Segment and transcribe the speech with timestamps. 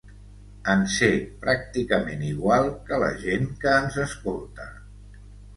[0.71, 1.09] En sé
[1.43, 4.67] pràcticament igual que la gent que ens escolta.